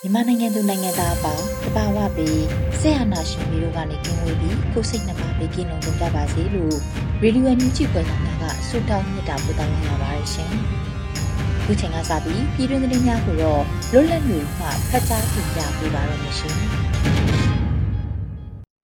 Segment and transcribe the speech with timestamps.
[0.00, 2.42] မြန်မာနိုင်ငံသူနိုင်ငံသားအပေါင်းတဘာဝပြီး
[2.80, 6.76] ဆရာနာရှင်မျိုးတို့ကနေကင်းဝေးပြီးကိုစိတ်နှပါပေးကင်းလုံးကြပါစေလို့
[7.22, 10.52] ရေဒီယိုအန်ယူဂျီပွဲတော်များကဆုတောင်းမြတ်တာပို့တောင်းလာပါတယ်ရှင်။
[11.66, 16.56] ဒီချိန်ကစပြီးပြည်တွင်းသတင်းများကိုတော့လွတ်လပ်နေမှဖတ်ကြားတင်ပြပေးပါရမရှင်။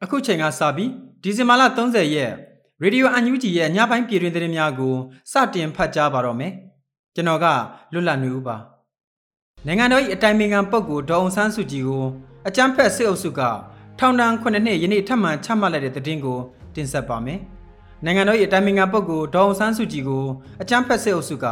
[0.03, 0.91] အခုချိန်ကစပြီး
[1.23, 2.33] ဒီဇင်ဘာလ30ရက်
[2.83, 4.95] ရေဒီယိုအန်ယူဂျီရဲ့ညပိုင်းပြည်တွင်သတင်းများကို
[5.33, 6.53] စတင်ဖတ်ကြားပါတော့မယ်။
[7.15, 7.47] ကျွန်တော်က
[7.93, 8.57] လွတ်လပ်နေဦးပါ။
[9.67, 12.05] နိုင်ငံတော်၏အတိုင်ပင်ခံပုဂ္ဂိုလ်ဒေါအောင်ဆန်းစုကြည်ကို
[12.49, 13.41] အကြမ်းဖက်စစ်အုပ်စုက
[13.99, 16.39] ထောင်ဒဏ်9နှစ်ယနေ့ထပ်မံချမှတ်လိုက်တဲ့သတင်းကို
[16.75, 17.41] တင်ဆက်ပါမယ်။
[18.05, 20.25] နိုင်ငံတော်၏အတိုင်ပင်ခံပုဂ္ဂိုလ်ဒေါအောင်ဆန်းစုကြည်ကို
[20.63, 21.47] အကြမ်းဖက်စစ်အုပ်စုက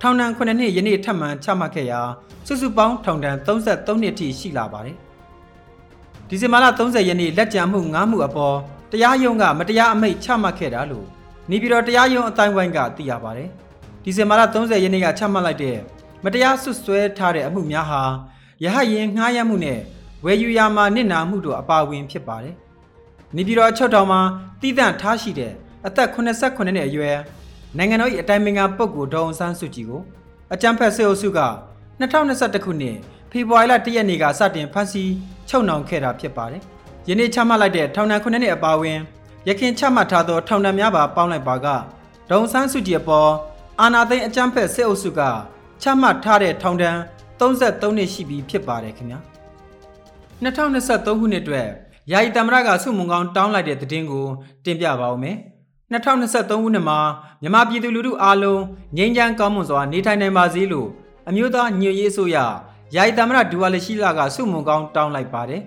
[0.00, 2.00] ထောင်ဒဏ်9နှစ်ယနေ့ထပ်မံချမှတ်ခဲ့ရာ
[2.46, 4.96] စုစုပေါင်းထောင်ဒဏ်33နှစ်ထိရှိလာပါတယ်။
[6.28, 8.56] ဒီဇင်ဘာလ30ရက်နေ့လက်ကြံမှု9မှုအပေါ်
[8.92, 11.06] တရားရုံးကမတရားအမိန့်ချမှတ်ခဲ့တာလို့
[11.50, 13.48] နေပြည်တော်တရားရုံးအတိုင်းဝိုင်းကသိရပါတယ်။
[14.04, 15.76] ဒီဇင်ဘာလ30ရက်နေ့ကချမှတ်လိုက်တဲ့
[16.24, 18.02] မတရားဆွဆွဲထားတဲ့အမှုများဟာ
[18.64, 19.80] ရဟရင်ငှားရမ်းမှုနဲ့
[20.24, 22.54] ဝယ်ယူရမှာနစ်နာမှုတို့အပါအဝင်ဖြစ်ပါတယ်။
[23.36, 24.20] နေပြည်တော်အချုပ်ထောင်မှာ
[24.60, 25.52] တည်တံ့ထားရှိတဲ့
[25.86, 27.16] အသက်89နှစ်အရွယ်
[27.76, 30.02] နိုင်ငံတော်၏အတိုင်ပင်ခံပုဂ္ဂိုလ်ဒေါအောင်ဆန်းစုကြည်ကို
[30.54, 31.40] အကြံဖက်စစ်အုပ်စုက
[32.00, 32.96] 2021ခုနှစ်
[33.30, 35.12] ဖေဖော်ဝါရီလ1ရက်နေ့ကစတင်ဖမ်းဆီး
[35.48, 36.62] ချုပ်နှောင်ခဲ့တာဖြစ်ပါတယ်။
[37.08, 38.98] ယနေ့ချမှတ်လိုက်တဲ့ထောင်ဒဏ်9နှစ်အပါအဝင်
[39.48, 41.66] ရခင်ချမှတ်ထားသောထောင်ဒဏ်များပါပေါင်းလိုက်ပါက
[42.30, 43.30] ဒေါန်ဆန်းစုကြည်အပေါ်
[43.80, 45.20] အာနာသိန်းအကြမ်းဖက်စစ်အုပ်စုက
[45.82, 46.96] ချမှတ်ထားတဲ့ထောင်ဒဏ်
[47.40, 49.18] 33နှစ်ရှိပြီဖြစ်ပါတယ်ခင်ဗျာ
[50.42, 51.68] 2023ခုနှစ်အတွက်
[52.10, 54.26] ယာယီတမရကစုမုံကောင်းတောင်းလိုက်တဲ့သတင်းကို
[54.64, 55.36] တင်ပြပါဦးမယ်
[55.92, 56.98] 2023ခုနှစ်မှာ
[57.42, 58.62] မြန်မာပြည်သူလူထုအားလုံး
[58.96, 60.88] ငြိမ်းချမ်းကောင်းမွန်စွာနေထိုင်နိုင်ပါစေလို့
[61.28, 62.36] အမျိုးသားညွတ်ရေးအစိုးရ
[62.94, 65.62] ယာယီတမရဒူဝါလရှိလာကစုမုံကောင်းတောင်းလိုက်ပါတယ်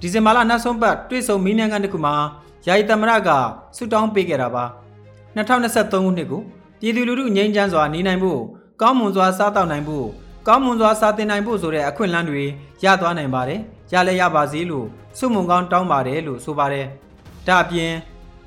[0.00, 2.14] ဒီဇင်ဘာလနောက်ဆုံးပတ်တွေ့ဆုံမင်းမြန်ကန်တစ်ခုမှာ
[2.66, 3.30] ယာယီသမရက
[3.76, 4.64] ဆုတောင်းပေးခဲ့တာပါ
[5.36, 6.42] 2023ခုနှစ်ကို
[6.80, 8.40] ပြည်သူလူထုငြိမ်းချမ်းစွာနေနိုင်ဖို့
[8.82, 10.06] ကောင်းမွန်စွာစားတောက်နိုင်ဖို့
[10.46, 12.42] ကောင်းမွန်စွာစားသင်နိုင်ဖို့ဆိုတဲ့အခွင့်အလမ်းတွေ
[12.84, 13.60] ရသွားနိုင်ပါတယ်
[13.92, 14.86] ရလဲရပါစေလို့
[15.18, 16.86] ဆုမွန်ကောင်းတောင်းပါတယ်လို့ဆိုပါတယ်
[17.46, 17.92] ဒါအပြင်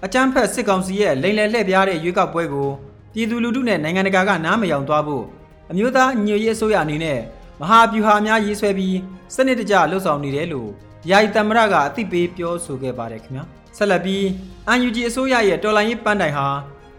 [0.06, 2.70] အကြမ်းဖက်စစ်ကောင်စီရဲ့လိန်လည်လှည့်ပြားတဲ့ရွေးကောက်ပွဲကို
[3.14, 5.24] ပြည်သူလူထုနဲ့နိုင်ငံတကာကနားမယောင်သွားဖို့
[5.72, 7.20] အမျိုးသားညွေရေးအစိုးရအနေနဲ့
[7.62, 8.98] မဟာဗျူဟာများရေးဆွဲပြီး
[9.36, 10.70] စနစ်တကျလှုပ်ဆောင်နေတယ်လို့
[11.10, 13.44] ယာယီတမရကအသိပေးပြောဆိုခဲ့ပါတယ်ခင်ဗျာ
[13.78, 14.24] ဆက်လက်ပြီး
[14.72, 16.48] UNG အစိုးရရဲ့တော်လိုင်းရေးပန်းတိုင်ဟာ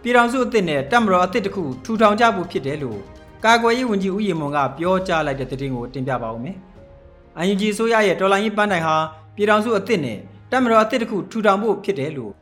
[0.03, 3.01] ပြည်ထောင်စုအသစ်နဲ့တပ်မတော်အသစ်တစ်ခုထူထောင်ကြဖို့ဖြစ်တယ်လို့
[3.47, 6.57] ကာကွယ်ရေးဝန်ကြီးဦးရီမွန်ကပြောကြားလိုက်တဲ့သတင်းကိုတင်ပြပါဦးမယ်။
[7.43, 8.97] UNG အစိုးရရဲ့တော်လိုင်းရေးပန်းတိုင်ဟာ
[9.37, 10.19] ပြည်ထောင်စုအသစ်နဲ့
[10.51, 12.33] တပ်မတော်အသစ်တစ်ခုထူထောင်ဖို့ဖြစ်တယ်လို့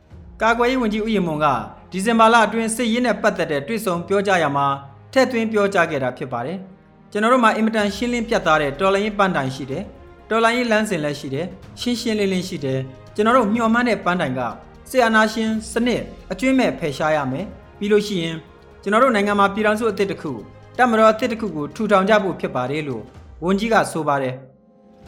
[0.41, 1.45] ကာကွယ်ရေးဝန်ကြီးဦးရီမွန်က
[1.91, 4.65] ဒီဇင်ဘာလအတွင်းစစ်ရေးနဲ့ပတ်သက်တဲ့တွေ့ဆုံပြောကြားရမှာ
[5.11, 6.57] ထည့်သွင်းပြောကြားခဲ့တာဖြစ်ပါတယ်။
[7.11, 9.83] ကျွန်တော်တို့မှာအင်မတန်ရှင်းလင်းပြတ်သားတဲ့တော်လိုင်းရေးပန်းတိုင်ရှိတယ်။
[10.29, 11.45] တော်လိုင်းရေးလမ်းစဉ်လည်းရှိတယ်
[11.81, 12.79] ရှင်းရှင်းလင်းလင်းရှိတယ်
[13.15, 14.41] ကျွန်တော်တို့မျှော်မှန်းတဲ့ပန်းတိုင်က
[14.89, 16.01] ဆီယနာရှင်စနစ်
[16.31, 17.45] အကျွင့်မဲ့ဖယ်ရှားရမယ်
[17.79, 18.35] ပြီးလို့ရှိရင်
[18.81, 20.31] ကျွန်တော်တို့နိုင်ငံမှာပြည်ထောင်စုအသစ်တစ်ခု
[20.77, 23.03] တပ်မတော်အသစ်တစ်ခုကိုထူထောင်ကြဖို့ဖြစ်ပါတယ်လို့
[23.43, 24.35] ဝန်ကြီးကဆိုပါတယ်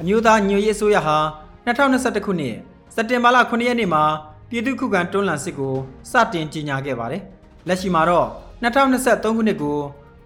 [0.02, 1.18] အမျိုးသားညွေရေးအစိုးရဟာ
[1.66, 2.56] 2021ခုနှစ်
[2.96, 4.04] စက်တင်ဘာလ9ရက်နေ့မှာ
[4.50, 5.76] ပြည်သူ့ခုခံတွန်းလှန်စစ်ကို
[6.12, 7.22] စတင်ကြီးညာခဲ့ပါတယ်
[7.68, 8.28] လက်ရှိမှာတော့
[8.64, 9.78] 2023ခုနှစ်ကို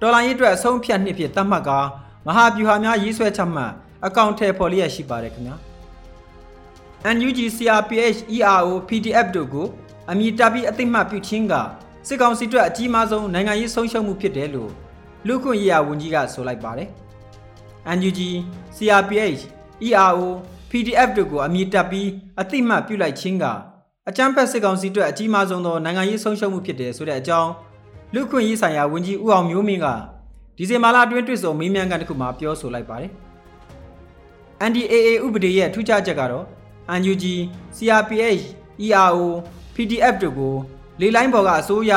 [0.01, 1.79] တော်လိုင်းရေးအတွက်အဆုံးဖြတ်နှစ်ဖြစ်သတ်မှတ်ကာ
[2.27, 3.71] မဟာဗျူဟာများရေးဆွဲချမှတ်
[4.05, 5.55] အကောင့်ထဲပေါ်လျက်ရှိပါတယ်ခင်ဗျာ
[7.15, 9.67] NUG CRPH ERO PDF တို့ကို
[10.11, 11.53] အမည်တပ်ပြီးအသိမှတ်ပြုခြင်းက
[12.07, 14.71] စစ်ကောင်စီအတွက်အကြီးမားဆုံးနိုင်ငံရေးဆုံးရှုံးမှုဖြစ်တယ်လို့
[15.27, 16.89] လူခွင့်ရေးရာဝန်ကြီးကဆိုလိုက်ပါတယ်
[17.97, 18.19] NUG
[18.75, 19.41] CRPH
[19.87, 20.27] ERO
[20.69, 22.09] PDF တို့ကိုအမည်တပ်ပြီး
[22.41, 23.45] အသိမှတ်ပြုလိုက်ခြင်းက
[24.09, 27.51] အကြမ်းဖက်စစ်ကောင်စီအတွက်အကြီးမားဆုံးသောနိုင်ငံရေးဆုံးရှုံးမှုဖြစ်တယ်ဆိုတဲ့အကြောင်း
[28.13, 29.87] လူခွင့်ရေးဆိုင်ရာဝန်ကြီးဦးအောင်မျိုးမင်းက
[30.57, 33.11] ဒီဇင်ဘာလအတွင်းတွေ့ဆုံမေးမြန်းခန်းတစ်ခုမှာပြောဆိုလိုက်ပါတယ်။
[34.69, 36.45] NDAA ဥပဒေရဲ့ထူးခြားချက်ကတော့
[36.93, 37.25] UNG,
[37.75, 38.43] CRPH,
[38.85, 39.25] ERO,
[39.75, 40.55] PDF တို့ကို
[41.01, 41.93] လေလိုင်းပေါ်ကအစိုးရ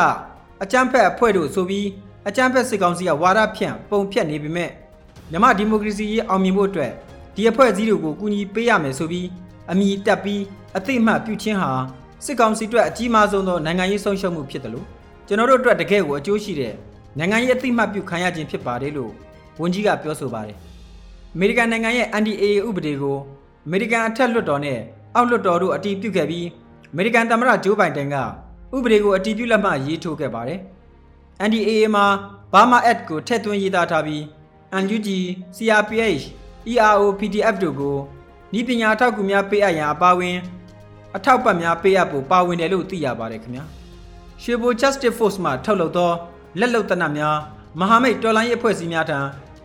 [0.62, 1.86] အကြမ်းဖက်အဖွဲ့တို့ဆိုပြီး
[2.28, 4.70] အကြမ်းဖက်စစ်ကောင်စီကဝါဒဖြန့်ပုံဖြတ်နေပေမဲ့
[5.30, 6.92] မြမဒီမိုကရေစီရေးအောင်မြင်ဖို့အတွက်
[7.34, 9.28] ဒီအဖွဲ့အစည်းတွေကိုကူညီပေးရမယ်ဆိုပြီး
[9.70, 10.42] အမိတက်ပြီး
[10.76, 11.70] အသိအမှတ်ပြုခြင်းဟာ
[12.24, 14.86] စစ်ကောင်စီအတွက်အကြီးမားဆုံးသောနိုင်ငံရေးဆုံးရှုံးမှုဖြစ်တယ်လို့
[15.26, 16.74] ကျွန်တော်တို့အတွက်တကယ်ကိုအကျိုးရှိတဲ့
[17.18, 19.12] နိုင်ငံရေးအသိအမှတ်ပြုခံရခြင်းဖြစ်ပါတယ်လို့
[19.60, 20.56] ဝန်ကြီးကပြောဆိုပါတယ်
[21.34, 23.16] အမေရိကန်နိုင်ငံရဲ့ NDAA ဥပဒေကို
[23.66, 24.78] အမေရိကန်အထက်လွှတ်တော်နဲ့
[25.14, 26.46] အောက်လွှတ်တော်တို့အတည်ပြုခဲ့ပြီး
[26.92, 28.16] အမေရိကန်သမ္မတဂျိုးဘိုင်ဒန်က
[28.76, 30.60] ဥပဒေကိုအတည်ပြုလက်မှတ်ရေးထိုးခဲ့ပါတယ်
[31.46, 32.06] NDAA မှာ
[32.52, 34.22] Burma Act ကိုထည့်သွင်းရေးသားထားပြီး
[34.82, 35.08] NUG,
[35.56, 36.24] CRPH,
[36.72, 37.96] ERO, PDF တို့ကို
[38.58, 40.36] ဤပညာအထောက်အကူများပေးအပ်ရန်အပါအဝင်
[41.16, 43.64] အထောက်ပံ့များပေးအပ်ဖို့ပါဝင်တယ်လို့သိရပါတယ်ခင်ဗျာ
[44.42, 46.10] ရွှေဘို Justice Force မှထုတ်လုပ်သော
[46.58, 47.36] လက်လုံတနတ်များ
[47.80, 49.18] မဟာမိတ်တော်လိုင်းရေးအဖွဲ့အစည်းများထံ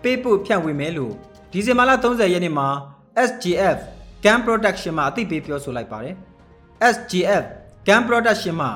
[0.04, 1.13] ပေးပို့ဖြန့်ဝေမယ်လို့
[1.51, 2.68] ဒီဇင်ဘာလ30ရက်နေ့မှာ
[3.30, 3.77] SGF
[4.24, 6.15] Gun Production မှအသိပေးပြောဆိုလိုက်ပါတယ်
[6.94, 7.44] SGF
[7.88, 8.69] Gun Production မှ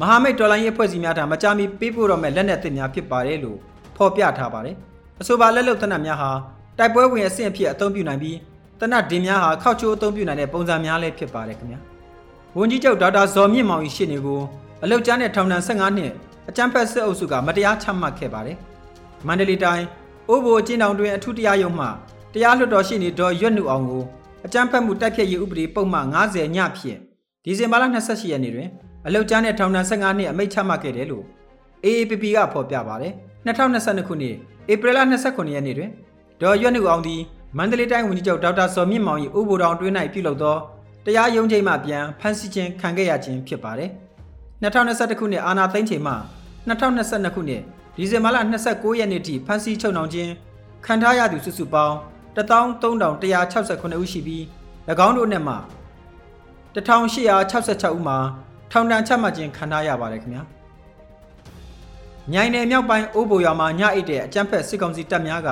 [0.00, 3.58] မဟာမိတ်တော်လိုင်းရေးအဖွဲ့အစည်းများထံမကြာမီပေးပို့တော့မဲ့လက်နက်သစ်များဖြစ်ပါတယ်လို့
[3.96, 4.76] ဖော်ပြထားပါတယ်
[5.20, 6.30] အဆိုပါလက်လုံတနတ်များဟာ
[6.78, 8.36] တိုက်ပွဲဝင်အဆင့်အဖြစ်အသုံးပြုနိုင်ပြီး
[8.80, 11.80] တနတ်ဒင်းများဟာခောက်ချိုးအသုံးပြုနိုင်တဲ့ပုံစံများလည်းဖြစ်ပါတယ်ခင်ဗျာ
[12.58, 14.40] ဝန်ကြီးချုပ်ဒေါက်တာဇော်မြင့်မောင်၏ရှေ့နေကို
[14.82, 16.12] အလုတ်ကျန်းတဲ့ထောင်ဒဏ်15နှစ်
[16.48, 18.56] အကြမ်းဖက်စစ်အုပ်စုကမတရားချမှတ်ခဲ့ပါတယ်
[19.26, 19.86] မန္တလေးတိုင်း
[20.28, 21.86] အိုးဘိုအကျဉ်းထောင်တွင်အထူးတရားရုံးမှ
[22.34, 24.02] တရားလွှတ်တော်ရှိနေတော်ရွတ်နုအောင်ကို
[24.46, 26.98] အကြမ်းဖက်မှုတိုက်ဖျက်ရေးဥပဒေပုံမှန်90ညဖြင့်
[27.44, 28.68] ဒီဇင်ဘာလ28ရက်နေ့တွင်
[29.06, 31.24] အလုတ်ကျန်းတဲ့ထောင်ဒဏ်15နှစ်အမိန့်ချမှတ်ခဲ့တယ်လို့
[31.84, 33.12] AAPP ကဖော်ပြပါတယ်
[33.46, 34.36] 2022ခုနှစ်
[34.72, 35.90] ဧပြီလ29ရက်နေ့တွင်
[36.40, 37.20] ဒေါ်ရွတ်နုအောင်သည်
[37.58, 40.56] မန္တလေးတိုင်းဝန်ကြီးချုပ်ဒေါက်တာစောမြင့်မောင်၏ဥပဒေတော်တွင်း၌ပြုလုပ်သော
[41.04, 43.90] တရားရုံးချိန်မှပြန်ဖမ်းဆီးခြင်းခံခဲ့ရခြင်းဖြစ်ပါတယ်
[44.62, 46.14] 2021ခုနှစ်အာဏာသိမ်းချိန်မှ
[46.68, 47.62] 2022ခုနှစ်
[47.96, 48.36] ဒီဇင်ဘာလ
[48.68, 50.30] 29ရက်နေ့ထိဖမ်းဆီးချုပ်နှောင်ခြင်း
[50.86, 51.96] ခံထားရသူစုစုပေါင်း
[52.36, 54.42] 13168ဦးရှိပြီး၎
[55.06, 55.54] င်းတို့နဲ့မှ
[56.74, 58.18] 1866ဦးမှာ
[58.72, 60.42] ထောင်ဒဏ်ချမှတ်ခြင်းခံထားရပါတယ်ခင်ဗျာ။
[62.32, 65.48] မြိုင်နယ်မြောက်ပိုင်းအိုးဘိုရွာမှာညအိတ်တဲ့အကြမ်းဖက်စစ်ကောင်စီတပ်များက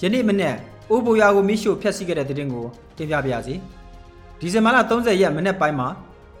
[0.00, 0.54] ယနေ့မနေ့
[0.90, 2.64] အိုးဘိုရွာကိုမိရှို့ဖျက်ဆီးခဲ့တဲ့တဲ့တင်ကို
[2.96, 3.54] တင်ပြပါရစေ။
[4.40, 5.88] ဒီဇင်ဘာလ30ရက်မနေ့ပိုင်းမှာ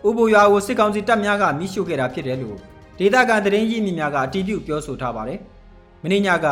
[0.04, 2.56] အိုးဘိုရွာကိုစစ်ကောင်စီတပ်များကမိရှို့ခဲ့တာဖြစ်တယ်လို့
[2.98, 5.38] ဒေသခံသတင်းရင်းမြစ်များကအတည်ပြုပြောဆိုထားပါတယ်။
[6.02, 6.46] မင်းညက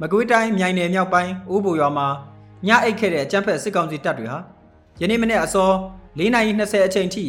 [0.00, 2.06] မကွေးတိုင်းမြိုင်နယ်မြောက်ပိုင်းအိုးဘိုရွာမှာ
[2.66, 4.38] ညအိတ်ခဲ့တဲ့အကြမ်းဖက်စစ်ကောင်စီတပ်တွေဟာ
[5.00, 5.70] ယနေ့မနေ့အစော
[6.18, 7.24] 4:20အချိန်ထိ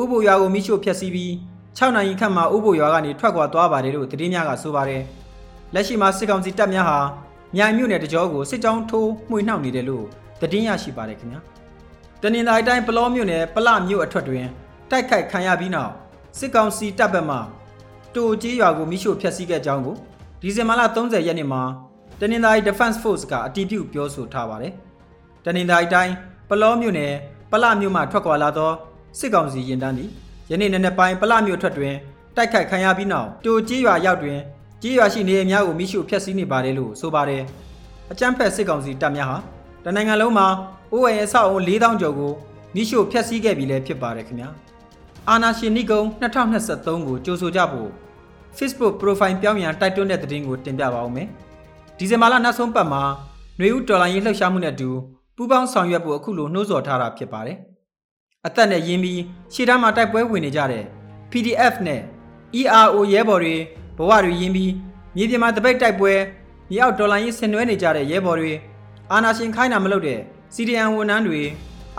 [0.00, 1.32] ဥပိုရွာကိုမိရှို့ဖျက်ဆီးပြီး
[1.78, 5.02] 6နိုင်ခန့်မှာဥပိုရွာကနေထွက်ခွာသွားပါတယ်လို့သတင်းများကဆိုပါတယ်။
[5.74, 6.98] လက်ရှိမှာစစ်ကောင်စီတပ်များဟာ
[7.56, 10.04] မြိုင်မြို့နယ်တကြောကိုစစ်ကြောင်းထိုးမှွေနှောက်နေတယ်လို့
[10.40, 11.40] သတင်းရရှိပါတယ်ခင်ဗျာ။
[12.22, 14.46] တနင်္လာရီတိုင်းပလောမြို့နယ်ပလမြို့အထွတ်တွင်
[14.90, 15.92] တိုက်ခိုက်ခံရပြီးနောက်
[16.38, 17.36] စစ်ကောင်စီတပ်ဘက်မှ
[18.14, 19.96] တိုကြီးရွာကိုမိရှို့ဖျက်ဆီးခဲ့ကြောင်းကို
[20.42, 21.62] ဒီဇင်ဘာလ30ရက်နေ့မှာ
[22.20, 24.72] တနင်္သာရီ Defense Force ကအတည်ပြုပြောဆိုထားပါတယ်။
[25.44, 26.14] တနင်္သာရီတိုင်း
[26.48, 27.12] ပလောမြို့နယ်
[27.52, 28.72] ပလမြို့မှထွက်ခွာလာသော
[29.18, 30.10] စစ်ကောင်စီရင်တန်းသည်
[30.50, 31.94] ယနေ့နေ့နေ့ပိုင်းပလမြို့ထွက်တွင်
[32.36, 34.38] တိုက်ခိုက်ခံရပြီးနောက်တိုကြီးရွာရောက်တွင်
[34.82, 37.42] ကြီးရွာရှိနေအများကိုမိရှုဖျက်ဆီးနေပါတယ်လို့ဆိုပါတယ်။
[38.12, 39.38] အကြမ်းဖက်စစ်ကောင်စီတပ်များဟာ
[39.84, 40.46] တနိုင်ငံလုံးမှာ
[40.92, 42.32] အိုးအိမ်အဆောက်အုံ4000ကျော်ကို
[42.74, 44.48] မိရှုဖျက်ဆီးခဲ့ပြီလည်းဖြစ်ပါတယ်ခင်ဗျာ။
[45.28, 47.90] အာနာရှင်နိကုံ2023ကိုကြိုဆိုကြဖို့
[48.58, 51.28] Facebook profile ပြောင်းရန်တိုက်တွန်းတဲ့သတင်းကိုတင်ပြပါဦးမယ်။
[51.98, 53.02] ဒီဇင်ဘာလနောက်ဆုံးပတ်မှာ
[53.58, 54.90] ຫນွေဦးတော်လိုင်းရေးလှုပ်ရှားမှုနဲ့အတူ
[55.36, 57.58] ပူးပေါင်းဆောင်ရွက်ဖို့အခုလိုနှိုးဆော်ထားတာဖြစ်ပါတယ်။
[58.46, 59.20] အသက်နဲ့ရင်းပြီး
[59.54, 60.84] ရှေ့တန်းမှာတိုက်ပွဲဝင်နေကြတဲ့
[61.30, 62.00] PDF နဲ့
[62.60, 63.56] ERO ရဲဘော်တွေ
[63.98, 64.72] ဘဝတွေရင်းပြီး
[65.16, 66.12] မြေပြင်မှာတပိတ်တိုက်ပွဲ
[66.70, 68.52] မြေအောက်ဒေါ်လာရင်းဆင်နွှဲနေကြတဲ့ရဲဘော်တွေ
[69.12, 70.20] အာနာရှင်ခိုင်းတာမလုပ်တဲ့
[70.54, 71.42] စီဒီအန်ဝန်ထမ်းတွေ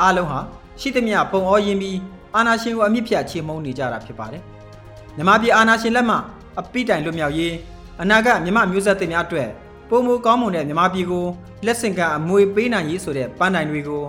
[0.02, 0.40] အားလုံးဟာ
[0.80, 1.98] ရှိသမျှပုံအောရင်းပြီး
[2.36, 4.42] အာနာရှင်ကိုအမြင့်ဖြတ်ချေမှုန်းနေကြတာဖြစ်ပါတယ်။
[5.18, 6.16] မြမပြည်အာနာရှင်လက်မှ
[6.60, 7.54] အပိတိုင်လွတ်မြောက်ရေး
[8.02, 9.50] အနာဂတ်မြမမျိုးဆက်တွေများအတွက်
[9.90, 11.26] ပုံမူကောင်းမွန်တဲ့မြမပြည်ကို
[11.66, 14.04] လက်ဆင့်ကမ်းအမွေပေးနိုင်ရေးဆိုတဲ့ပန်းတိုင်တွေကို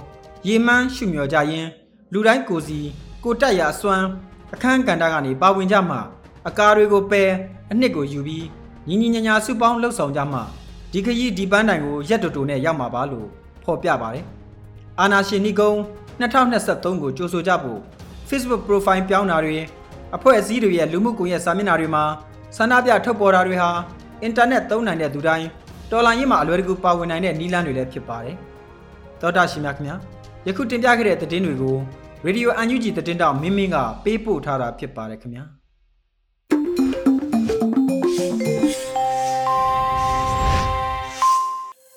[0.46, 1.68] ရေမှန်းရှုမြော်ကြရင်း
[2.12, 2.78] လူတိုင်းကိုစီ
[3.24, 4.06] ကိုတက်ရအစွမ်း
[4.54, 5.96] အခန်းကဏ္ဍကနေပါဝင်ကြမှ
[6.48, 7.30] အကားတွေကိုပယ်
[7.70, 8.46] အနှစ်ကိုယူပြီး
[8.88, 10.40] ညီညီညာညာစုပေါင်းလှုပ်ဆောင်ကြမှ
[10.92, 13.28] ဒီခရီးဒီပန်းတိုင်ကိုရက်တူတူနဲ့ရောက်မှာပါလို့
[13.64, 14.24] ဖော်ပြပါတယ်။
[15.00, 15.72] အာနာရှင်နီကုံ
[16.20, 17.80] 2023ကိုကြိုဆိုကြဖို့
[18.28, 19.56] Facebook profile ပြောင်းတာတွေ
[20.16, 22.04] အဖွဲ့အစည်းတွေရဲ့လူမှုကွန်ရက်စာမျက်နှာတွေမှာ
[22.56, 23.70] ဆန္ဒပြထုတ်ပေါ်တာတွေဟာ
[24.22, 25.46] အင်တာနက်သုံးနိုင်တဲ့သူတိုင်း
[25.90, 28.36] တော်လိုင်းရေးမှာအလွယ်တကူပါဝင်နိုင်တဲ့နည်းလမ်းတွေလည်းဖြစ်ပါတယ်။
[29.20, 29.96] သောတာရှင်များခင်ဗျာ
[30.46, 31.76] ယခုတင်ပြခဲ့တဲ့သတင်းတွေကို
[32.26, 35.44] Radio UNG သတင်းတောက်မင်းမင်းကပေးပို့ထားတာဖြစ်ပါတယ်ခင်ဗျာ။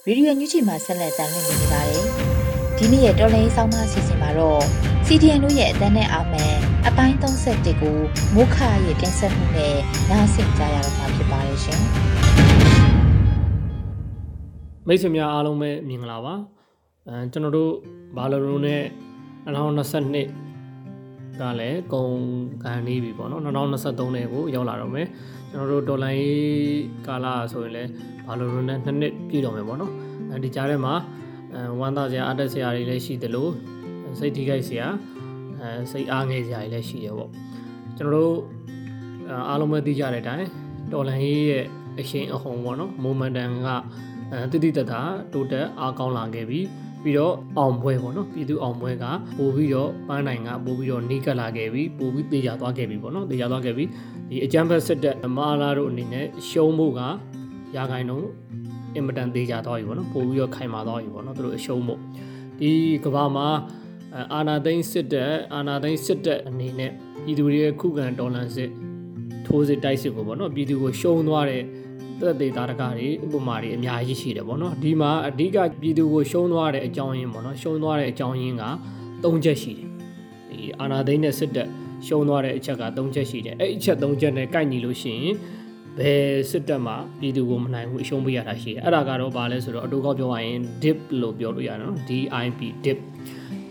[0.08, 2.04] ။ရေဒီယိုညူချီမှာဆက်လက်တင်ပြနေပါတယ်။
[2.78, 4.62] ဒီနေ့ရဲ့တော်လိုင်းဆောင်းပါးအစီအစဉ်မှာတော့
[5.08, 6.54] CDN တို့ရဲ့အတန်းနဲ့အာမန်
[6.88, 7.98] အပိုင်း31ကို
[8.36, 9.76] မိုးခရဲ့တင်ဆက်မှုနဲ့
[10.10, 11.82] နားဆင်ကြရတော့မှာဖြစ်ပါတယ်ရှင်။
[14.88, 16.34] မိတ်ဆွေများအားလုံးပဲမြင်္ဂလာပါ
[17.08, 17.72] အဲကျွန်တော်တို့
[18.18, 18.82] ဘာလိုရိုနဲ့
[19.46, 22.06] 2022ကလည်းဂုံ
[22.64, 25.08] ကန်နေပြီပေါ့နော်2023နဲ့ကိုရောက်လာတော့မယ်
[25.52, 27.90] ကျွန်တော်တို့ဒေါ်လာရေးကာလဆိုရင်လည်း
[28.28, 29.92] ဘာလိုရိုနဲ့နှစ်နှစ်ပြည့်တော့မယ်ပေါ့နော်
[30.30, 30.94] အဲအဲဒီကြားထဲမှာ
[31.54, 33.48] အဲဝမ်းသာစရာအတက်စရာတွေလည်းရှိသလို
[34.20, 34.88] စိတ်ထိခိုက်စရာ
[35.62, 37.30] အဲစိတ်အားငယ်စရာတွေလည်းရှိတယ်ပေါ့
[37.98, 38.36] ကျွန်တော်တို့
[39.50, 40.48] အားလုံးပဲသိကြတဲ့အတိုင်း
[40.92, 41.66] တော်လန်ရေးရဲ့
[42.00, 43.68] အရှိန်အဟုန်ပေါ့နော်မိုမန်တန်က
[44.32, 45.02] အဲတိတိတတ်တာ
[45.34, 46.66] တိုးတက်အားကောင်းလာခဲ့ပြီး
[47.04, 49.06] ပြီးတော့အောင်ပွဲပေါ့နော်ပြည်သူအောင်ပွဲက
[49.38, 53.90] ပို့ပြီးတော့ပန်းနိုင်ကပို့ပြီးတော့နှိကပ်လာခဲ့ပြီးပို့ပြီးတေချာသွားခဲ့ပြီပေါ့နော်တေချာသွားခဲ့ပြီး
[54.30, 57.02] ဒီအကြမ်းဖက်စစ်တပ်အမားလာတို့အနေနဲ့ရှုံးဖို့က
[57.76, 58.30] ရာခိုင်နှုန်း
[58.96, 62.00] အင်မတန်သေးကြသွားပြီပေါ့နော်ပို့ပြီးတော့ခိုင်မာသွားပြီပေါ့နော်သူတို့အရှုံးဖို့
[62.60, 62.72] ဒီ
[63.04, 63.48] ကဘာမှာ
[64.34, 66.92] အာနာသိန်းစစ်တပ်အာနာသိန်းစစ်တပ်အနေနဲ့
[67.24, 68.70] ပြည်သူတွေရဲ့ခုခံတော်လှန်စစ်
[69.46, 71.64] ထိုးစစ်တိုက်စစ်ကိုပေါ့နော်ပြည်သူကိုရှုံးသွားတဲ့
[72.20, 78.64] သက်သေတာရကတွေဥပမာတွေအများကြီးရှိတယ်ပေါ့နော်ဒီမှာအဓိကပြည်သူကိုရှုံးသွားတဲ့အကြောင်းရင်းပေါ့နော်ရှုံးသွားတဲ့အကြောင်းရင်းက
[79.24, 79.88] ၃ချက်ရှိတယ်
[80.50, 81.68] ဒီအာနာသိန်းနဲ့စစ်တပ်
[82.08, 85.36] ရှုံးသွားတဲ့အချက်က၃ချက်ရှိတယ်အဲ့အချက်၃ချက်နဲ့ကိုက်ညီလို့ရှိရင်
[86.00, 93.00] ဘယ်စစ်တပ်မှာပြည်သူကိုမနိုင်ဘူးအရှုံးပေးရတာရှိတယ်အဲ့ဒါကတော့ဘာလဲဆိုတော့အတူကောက်ပြောရရင် dip လို့ပြောလို့ရတယ်နော် DIP dip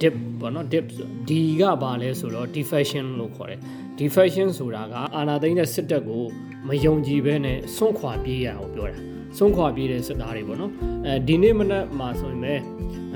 [0.01, 0.85] dip ပေါ့နော် dip
[1.29, 3.61] D ကဘာလဲဆိုတော့ defection လို့ခေါ်တယ်
[4.01, 6.25] defection ဆိုတာကအာနာသိန်းတဲ့စစ်တပ်ကို
[6.69, 8.99] မယုံကြည်ဘဲနဲ့စွန့်ခွာပြေးရအောင်ပြောတာ
[9.37, 10.73] စွန့်ခွာပြေးတဲ့စစ်သားတွေပေါ့နော်
[11.07, 12.55] အဲဒီနေ့မနက်မှာဆိုရင်ပဲ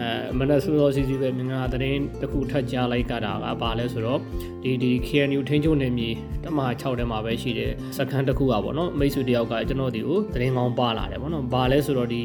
[0.00, 4.20] အဲမနက်စောစောစီစီပဲမင်္ဂလာသတင်းတစ်ခုထပ်ကြားလိုက်ကြတာကဘာလဲဆိုတော့
[4.62, 6.10] ဒီဒီ KNU ထင်းချုံနေမြေ
[6.44, 12.22] တမ6ထဲမှာပဲရှိတဲ့စခန်းတစ်ခုอ่ะပေါ့နော်မိတ်ဆွေတယောက်ကကျွန်တော်ဒီကိုသတင်းကောင်းပါလာတယ်ပေါ့နော်ဘာလဲဆိုတော့ဒီ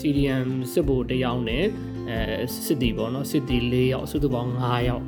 [0.00, 1.64] CDM စစ်ဘိုလ်တယောက်နဲ့
[2.10, 2.18] အဲ
[2.66, 5.04] စစ်တီပေါ့နော်စစ်တီ၄ယောက်စုစုပေါင်း9ယောက်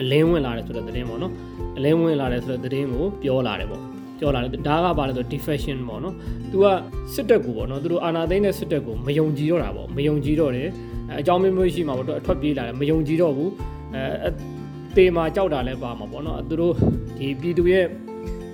[0.00, 1.32] အလင်းဝင်လာတယ်ဆိုတဲ့သတင်းပေါ့နော်
[1.76, 3.82] အလင်းဝင်လာတယ်ဆိုတဲ့သတင်းကိုပြောလာတယ်ပေါ့
[4.18, 6.14] ပြောလာတယ်ဒါကဘာလဲဆို defection ပေါ့နော်
[6.50, 6.64] သူက
[7.14, 10.68] စစ်တပ်ကိုပေါ့နော်သူတို့အာဏာသိမ်းတဲ့စစ်တပ်ကိုမယုံကြည်တော့တာပေါ့မယုံကြည်တော့တယ်
[11.20, 13.50] အကြောင်းမျိုးမျိုးရှိမှာပေါ့တော့အထွက်ပြေးလာတယ်မယုံကြည်တော့ဘူး
[13.94, 14.30] အဲ
[14.96, 16.74] တေမာကြောက်တာလည်းပါမှာပေါ့နော်သူတို့
[17.18, 17.86] ဒီပြည်သူရဲ့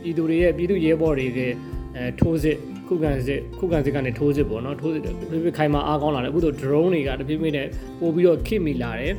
[0.03, 1.53] ပြည်သူတွေရဲ့ပြည်သူရဲဘော်တွေရဲ့
[1.97, 2.57] အဲထိုးစစ်
[2.89, 5.09] ခုခံစစ်ခုခံစစ်ကနေထိုးစစ်ပေါ့နော်ထိုးစစ်ပြ
[5.45, 7.67] ပြခိုင်မာအားကောင်းလာတယ်အခုတော့ drone တွေကတဖြည်းဖြည်းနဲ့
[8.01, 9.13] ပို့ပြီးတော့ခိမိလာတယ်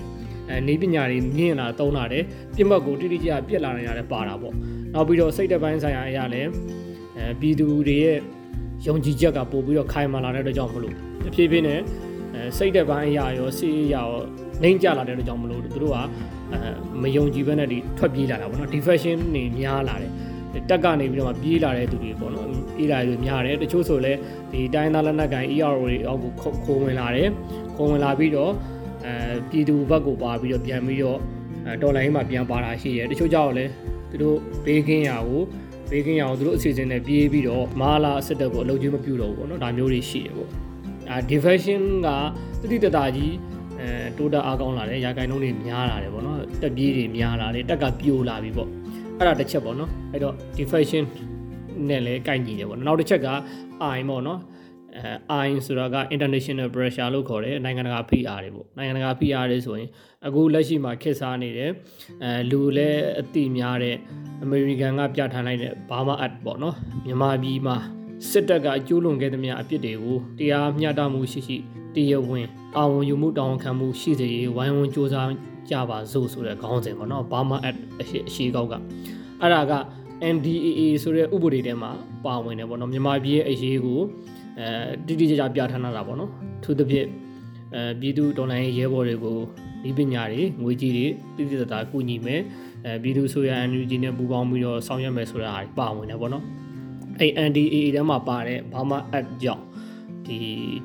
[0.52, 2.24] အဲနေပညာတွေမြင့်လာတုံးလာတယ်
[2.56, 4.54] ပြစ်မှတ်ကိုတိတိကျကျပြက်လာနေရတယ်ပါတာပေါ့
[4.94, 6.50] နောက်ပြီးတော့စိတ်တပိုင်းဆိုင်ရာအရာလည်း
[7.18, 8.18] အဲပြည်သူတွေရဲ့
[8.88, 11.80] ယုံကြည်ချက်ကပို့ပြီးတော့ခိုင်မာလာတဲ့အတွက်ကြောင့်မလို့တဖြည်းဖြည်းနဲ့
[12.36, 14.22] အဲစိတ်တပိုင်းအရာရောစီးအရာရော
[14.64, 16.60] နှိမ့်ကျလာတဲ့အတွက်ကြောင့်မလို့သူတို့ကအဲ
[17.02, 20.12] မယုံကြည်ဘဲနဲ့ဒီထွက်ပြေးလာတာပေါ့နော် defection နေများလာတယ်
[20.70, 24.14] တက်ကနေပြီးတော့မှပြေးလာတဲ့သူတွေပေါ့နော်ပြေးလာတွေများတယ်တချို့ဆိုလဲ
[24.52, 26.32] ဒီတိုင်းသားလက်နက်ကန် ERO တွေအောက်ကို
[26.66, 27.30] ခိုးဝင်လာတယ်
[27.76, 28.52] ခိုးဝင်လာပြီးတော့
[29.06, 31.20] အဲပြည်သူဘက်ကိုပါပြီးတော့ပြန်ပြီးတော့
[31.82, 33.66] ဒေါ်လာရင်းမှာပြန်ပါတာရှိတယ်တချို့ကြောက်လဲ
[34.10, 35.42] သူတို့ဘေးကင်းရာကို
[35.90, 40.50] ဘေးကင်းရာကိုသူတို့အစီအစဉ်နဲ့ပြေးပြီးတော့မာလာစစ်တပ်ကိုအလုပ်ကြီးမပြုတော့ဘူးပေါ့နော်ဒါမျိုးတွေရှိတယ်ပေါ့
[41.10, 42.08] အာ defection က
[42.72, 43.34] တိတတကြီး
[43.80, 48.70] အဲတိုးတက်အားကောင်းလာတယ်ရာဂိုင်နှုန်းတွေများလာတယ်ပေါ့နော်တက်ပြေးတွေများလာတယ်တက်ကပြိုလာပြီပေါ့
[49.18, 51.04] အဲ့ဒါတစ်ချက်ပေါ့နော်အဲ့တော့ defection
[51.90, 53.28] နဲ့လည်းကိုက်ညီတယ်ပေါ့နော်နောက်တစ်ချက်က
[53.98, 54.40] I ပေါ့နော်
[54.98, 59.90] အဲ I ဆိုတာက international pressure လို့ခေါ်တယ်နိုင်ငံတကာဖိအားတွေပေါ့နိုင်ငံတကာဖိအားတွေဆိုရင်
[60.28, 61.72] အခုလက်ရှိမှာခက်စားနေတယ်
[62.24, 63.96] အဲလူလည်းအတိများတဲ့
[64.44, 67.76] အမေရိကန်ကပြဋ္ဌာန်းလိုက်တဲ့ဘာမာအတ်ပေါ့နော်မြန်မာပြည်မှာ
[68.30, 71.58] စစ်တပ်ကကျူးလွန်ခဲ့သမျှအပြစ်တွေကိုတရားမျှတမှုရှိရှိ
[71.96, 75.16] တရားဝင်တာဝန်ယူမှုတာဝန်ခံမှုရှိစေရေးဝိုင်းဝန်းစ조사
[75.70, 78.04] ကြပါစို့ဆိုတဲ့ခေါင်းစဉ်ပေါ့နော်ဘာမာအတ်အ
[78.36, 78.74] ရှိကောက်က
[79.42, 79.74] အဲ့ဒါက
[80.36, 81.92] NDAA ဆိုတဲ့ဥပဒေထဲမှာ
[82.26, 84.00] ပါဝင်တယ်ပေါ့နော်မြန်မာပြည်ရဲ့အရေးကို
[84.62, 84.72] အဲ
[85.08, 86.32] တိတိကျကျပြဋ္ဌာန်းတာပေါ့နော်
[86.64, 87.06] သူတစ်ဖြစ်
[87.76, 89.38] အဲပြည်သူဒေါ်လာရေးရဲဘော်တွေကို
[89.84, 91.06] ဒီပညာတွေငွေကြီးတွေ
[91.38, 92.42] တိတိကျကျကူညီမယ်
[92.86, 96.44] အဲပြည်သူဆိုရ NUG နဲ့ပူးပေါင်းပြီးတော့ဆောင်ရွက်မယ်ဆိုတာပါဝင်တယ်ပေါ့နော်
[97.20, 99.64] အဲ NDAA ထဲမှာပါတဲ့ဘာမှ app ကြောင့်
[100.26, 100.38] ဒီ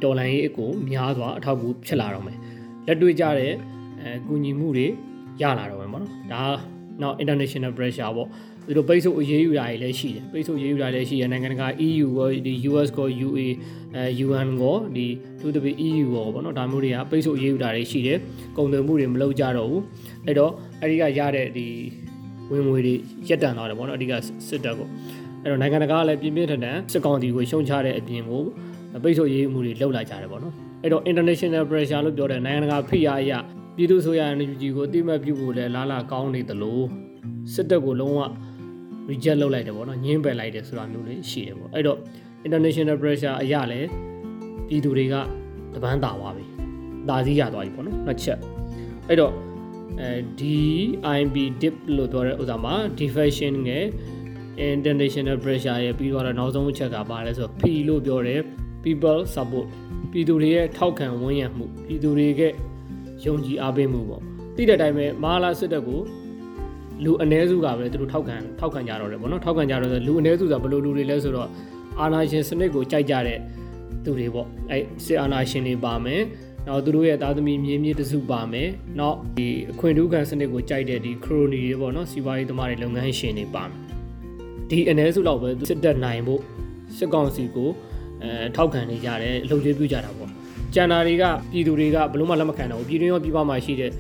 [0.03, 2.39] တော်လန်ရေးအကိုများစွာအထောက်အကူဖြစ်လာတော့မယ်
[2.87, 3.53] လက်တွေ့ကြတဲ့
[4.01, 4.87] အဲကူညီမှုတွေ
[5.43, 6.43] ရလာတော့မယ်ပေါ့နော်ဒါ
[7.03, 8.29] နောက် international pressure ပေါ့
[8.67, 13.41] သူတို့ပိတ်ဆို့အရေးယူတာတွေလည်းရှိတယ်ပိတ်ဆို့အရေးယူတာလည်းရှိရနိုင်ငံတကာ EU ကိုဒီ US ကို UA
[13.97, 15.07] အဲ UN ကိုဒီ
[15.41, 18.19] သူတို့ EU ကိုပေါ့နော်ဒါမျိုးတွေကပိတ်ဆို့အရေးယူတာတွေရှိတယ်
[18.57, 19.83] ကုန်သွယ်မှုတွေမလုပ်ကြတော့ဘူး
[20.27, 21.67] အဲ့တော့အဲ့ဒီကရတဲ့ဒီ
[22.51, 22.95] ဝင်ငွေတွေ
[23.29, 24.13] ရက်တန်သွားတယ်ပေါ့နော်အဓိက
[24.49, 24.89] စစ်တပ်ကို
[25.43, 28.43] အဲ့တော့နိုင်ငံတကာကလည်းပြင်းပြင်းထန်ထန်စစ်ကောင်စီကိုရှုံချတဲ့အပြင်ကို
[29.03, 33.33] ပိတ်ဆို့ရေးမှုတွေလှုပ်လာကြတယ်ပေါ့နော်အဲ့တော့ international pressure လို့ပြောတဲ့နိုင်ငံတကာဖိအားအရ
[33.77, 36.81] ပြည်သူ့ဆိုရ NUG ကိုအတိမတ်ပြုဖို့လည်းလားလာကောင်းနေသလို
[37.55, 38.21] စစ်တပ်ကိုလုံးဝ
[39.09, 41.99] reject လုပ်လိုက်တယ်ပေါ့နော်ညှင်းပယ်လိုက်တယ်ဆိုတာမျိုးလေးရှိတယ်ပေါ့အဲ့တော့
[42.47, 43.89] international pressure အရာလည်း
[44.69, 45.15] ပြည်သူတွေက
[45.75, 46.45] တပန်းတာသွားပြီ
[47.09, 48.39] တာစည်းရသွားပြီပေါ့နော်နှစ်ချက်
[49.09, 49.33] အဲ့တော့
[50.01, 50.11] အဲ
[50.41, 50.59] ဒီ
[51.19, 53.85] IB dip လို့ပြောတဲ့ဥစ္စာမှာ defection ငယ်
[54.75, 58.41] international pressure ရဲ့ပြီးတော့နောက်ဆုံးအချက်ကပါလဲဆိုတော့ P လို့ပြောတယ်
[58.85, 59.67] people support
[60.13, 62.53] ပြည်သူတွေရဲ့ထောက်ခံဝန်းရံမှုပြည်သူတွေရဲ့
[63.25, 64.23] ယုံကြည်အားပေးမှုပေါ့
[64.57, 66.01] သိတဲ့အတိုင်းပဲမဟာလာစစ်တပ်ကို
[67.04, 71.48] လူအ ਨੇ စုကပဲသူတို့ထောက်ခံထောက်ခံကြတော့တယ်ဗောနော်ထောက်ခံကြတော့လူအ ਨੇ စုဆိုတာဘယ်လိုလူတွေလဲဆိုတော့
[72.00, 73.40] အာနာရှင်စနစ်ကိုကြိုက်ကြတဲ့
[74.04, 76.22] သူတွေပေါ့အဲစစ်အာဏာရှင်တွေပါမယ်
[76.68, 78.70] နောက်သူတို့ရဲ့သားသမီးမြေးမြေးတစုပါမယ်
[79.00, 83.76] နောက်ဒီအခွင့်အရေးခံစနစ်ကိုကြိုက်တဲ့ဒီခရိုနီတွေပေါ့နော်စီးပွားရေးသမားတွေလုပ်ငန်းရှင်တွေပါမယ်
[84.70, 86.42] ဒီအ ਨੇ စုလောက်ပဲစစ်တပ်နိုင်ဖို့
[86.98, 87.70] စစ်ကောင်စီကို
[88.24, 90.30] အဲထောက်ခံနေကြတယ်အလုပ်ကျွေးပြုကြတာပေါ့
[90.74, 93.92] ကျန်တာတွေကပြည်သူတွေကဘလို့မှလက်မခံတော့ဘူးပြည်တွင်းရောပြည်ပမှာရှိတဲ့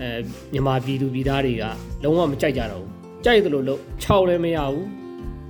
[0.00, 0.08] အဲ
[0.52, 1.64] မြန်မာပြည်သူပြည်သားတွေက
[2.02, 2.90] လုံးဝမကြိုက်ကြတော့ဘူး
[3.24, 4.86] ကြိုက်တယ်လို့လို့6လည်းမရဘူး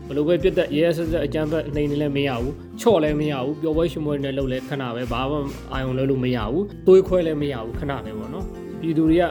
[0.08, 5.38] ဘလို့ပဲပြတ်သက်ရဲဆက်ဆက်အကြမ်းဖက်နေနေလည်းမရဘူးချော့လည်းမရဘူးပျော်ပွဲရှင်ပွဲနဲ့လုပ်လည်းခဏပဲဘာမှ
[5.72, 8.44] အာရုံလည်းလို့မရဘူးတွေးခွဲလည်းမရဘူးခဏပဲပေါ့နော်
[8.80, 9.24] ပြည်သူတွေက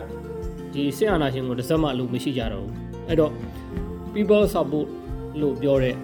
[0.73, 2.73] ဒီစစ်အာဏာရှင်ကိုတစ်စက်မှလို့မရှိကြတော့ဘူး
[3.07, 3.31] အဲ့တော့
[4.13, 4.87] people support
[5.41, 5.95] လို့ပြောတဲ့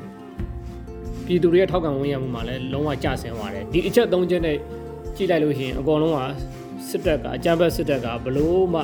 [1.26, 4.58] ပြည်သူတွေရဲ့ထောက်ခံဝင်ရမှုမှာလည်းလုံးဝကျဆင်းသွားတယ်ဒီအချက်၃ချက်နဲ့
[5.16, 6.20] ကြည့်လိုက်လို့ရှိရင်အကောင်လုံးက
[6.90, 8.82] စစ်တပ်ကအကြမ်းဖက်စစ်တပ်ကဘလို့မှ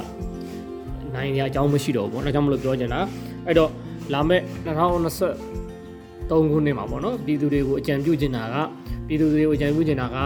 [1.16, 3.00] နိုင်ရအကြောင်းမရှိတော့ဘူးပေါ့။ဒါကြောင့်မလို့ပြောချင်တာ
[3.46, 3.72] အဲ့တော့
[4.14, 8.56] လာမယ့်2023ခုနှစ်မှာပေါ့နော်ပြည်သူတွေကိုအကြံပြုချင်တာက
[9.08, 10.18] ပြည်သူတွေကိုအကြံပြုချင်တာက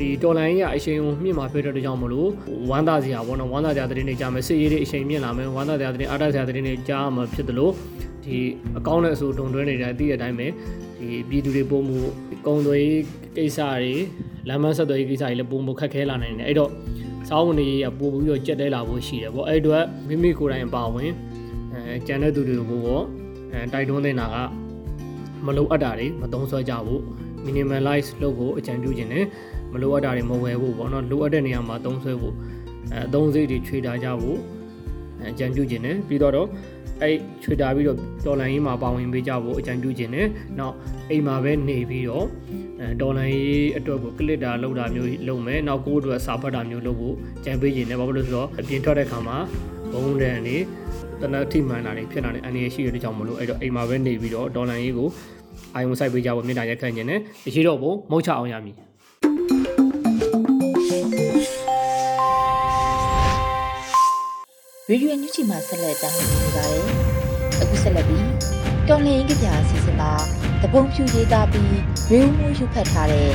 [0.00, 2.28] ဒီတော်လိုင်းရအချိန်ကိုမြင့်မှာဖြစ်တဲ့ကြောင့်မလို့
[2.70, 7.72] ဝမ်းသာစရာပေါ့နော်ဝမ်းသာစရာသတင်းတွေကြားမယ်စစ်ရေးတွေအချိန်မြင့်လာမယ်ဝမ်းသာစရာသတင်းအားတစရာသတင်းတွေကြားမှာဖြစ်တယ်လို့
[8.24, 8.38] ဒီ
[8.78, 10.46] အကောင့်နဲ့အဆိုတုံတွဲနေတဲ့အသည့်အတိုင်းပဲ
[10.98, 11.98] ဒီပြည်သူတွေပုံမှု
[12.46, 12.88] ကုံသွေး
[13.36, 13.94] ကိစ္စတွေ
[14.48, 16.70] လမ်းမဆက်သွယ်ရေးကိစ္စတွေလည်းပုံမှုခက်ခဲလာနိုင်တယ်အဲ့တော့
[17.30, 17.68] စောင်းဝင်တွေ
[17.98, 21.10] ပို့ပြီးတော့ကြက်တဲလာဖို့ရှိတယ်ပေါ့အဲ့အတွက်မိမိကိုယ်တိုင်ပါဝင်
[21.72, 23.04] အဲကျန်တဲ့သူတွေကိုပေါ့
[23.52, 24.36] အဲတိုက်တွန်းနေတာက
[25.46, 27.00] မလိုအပ်တာတွေမသုံးဆွဲကြဘူး
[27.46, 29.24] minimalize လုပ်ဖို့အကြံပြုခြင်းနဲ့
[29.72, 32.34] မလိုအပ်တာတွေမဝယ်ဖို့ပေါ့နော်လိုအပ်တဲ့နေရာမှာသုံးဆွဲဖို့
[32.92, 34.38] အဲအသုံးစိတ်တွေခြွေထားကြဖို့
[35.30, 36.48] အကြံပြုခြင်းနဲ့ပြီးတော့
[37.02, 40.26] အဲ့ခြွေထားပြီးတော့ဒေါ်လာရင်းမှာပါဝင်ပေးကြဖို့အကြံပြုခြင်းနဲ့
[40.58, 40.74] နောက်
[41.10, 42.26] အိမ်မှာပဲနေပြီးတော့
[42.80, 47.14] အဲဒေါ်လာရေးအတွက်ကိုကလစ်တာလောက်တာမျိုးလုပ်မယ်နောက်ကိုယ့်အတွက်စာဖတ်တာမျိုးလုပ်ဖို့
[47.44, 49.36] ကြံပေးခြင်းနဲ့ဘာလို့လဲဆိုတော့အပြင်ထွက်တဲ့ခါမှာ
[49.92, 50.56] ဘုံတန်နေ
[51.20, 55.08] တနက်ထိမှန်တာတွေဖြစ်လာတယ်အန်ရရှိရတဲ့ကြောင့်မလို့အဲ့တော့အိမ်မှာပဲနေပြီးတော့ဒေါ်လာရေးကို
[55.74, 58.76] အာယုံဆိုင်ပေးကြဖို့မြေတားရက်ခန့်ခြင်းနဲ့အရှိတော့ဘုံမုတ်ချအောင်ရမည်
[64.92, 66.84] ရေဒီယိုညချီမှာဆက်လက်တင်ပြနေပါတယ်။
[67.60, 68.26] အခုဆက်လက်ပြီး
[68.88, 70.12] တော်လင်ကပြအစီအစဉ်မှာ
[70.62, 71.74] တပုံဖြူရေးသားပြီး
[72.10, 73.30] ရေမှုယူဖတ်ထားတဲ့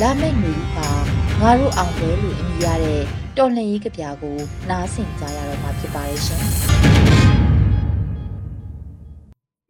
[0.00, 0.88] လာမယ့်နေပါ
[1.40, 3.00] ငါတို့အောင်ပွဲလို့အမည်ရတဲ့
[3.36, 4.36] တော်လင်ရေးကပြကို
[4.70, 6.42] နားဆင်ကြရတော့မှာဖြစ်ပါတယ်ရှင်။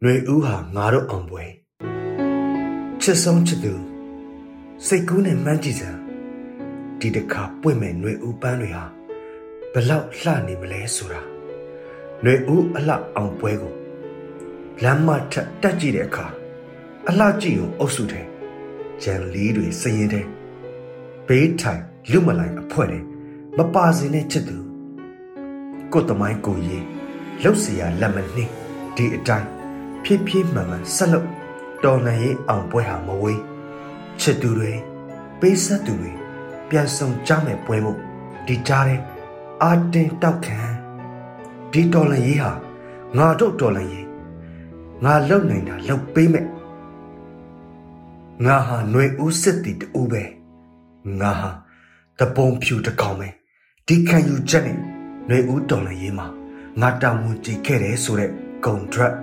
[0.03, 1.43] နေဦးဟာငါတို့အောင်ပွဲ
[3.01, 3.73] ချစ်ဆုံးချစ်သူ
[4.87, 5.99] စိတ်ကူးနဲ့မှန်းကြည့်စမ်း
[6.99, 8.85] ဒီတစ်ခါပွင့်မဲ့ຫນွေဥပန်းတွေဟာ
[9.75, 11.21] ဘလောက်လှနေမလဲဆိုတာ
[12.22, 13.74] ຫນွေဦးအလှအောင်ပွဲကို
[14.82, 16.26] လမ်းမထက်တက်ကြည့်တဲ့အခါ
[17.08, 18.22] အလှကြည့်ကိုအုပ်စုထဲ
[19.02, 20.26] ရန်လီတွေစရင်တဲ့
[21.26, 23.02] ဘေးထိုင်လူမလိုက်အဖွဲတဲ့
[23.56, 24.56] မပါစင်တဲ့ချစ်သူ
[25.92, 26.84] ကိုယ်တမိုင်းကိုရေး
[27.42, 28.52] လှုပ်เสียလက်မနှင်း
[28.96, 29.48] ဒီအတိုင်း
[30.02, 31.28] ဖြည်းဖြည်းမှန်မှန်ဆက်လုပ်
[31.84, 33.40] တော်လှန်ရေးအောင်ပွဲဟာမဝေး
[34.20, 34.72] ချစ်သူတွေ
[35.40, 36.12] ပေးဆက်သူတွေ
[36.68, 37.92] ပြန်ဆောင်ကြမဲ့ပွဲမှု
[38.46, 39.00] ဒီကြားတဲ့
[39.62, 40.58] အာတင်တောက်ခံ
[41.72, 42.52] ဒီတော်လှန်ရေးဟာ
[43.16, 44.06] ငါတို့တော်လှန်ရေး
[45.04, 46.46] ငါလုံနိုင်တာလုံပေးမဲ့
[48.44, 50.22] ငါဟာຫນွေဦးစစ်တီတူပဲ
[51.20, 51.50] ငါဟာ
[52.18, 53.28] တပုံဖြူတစ်ကောင်ပဲ
[53.86, 54.80] ဒီခံယူချက်နဲ့ຫ
[55.30, 56.26] ນွေဦးတော်လှန်ရေးမှာ
[56.80, 58.30] ငါတာဝန်ကြည့်ခဲ့တယ်ဆိုတဲ့
[58.64, 59.14] ဂုံဒရက်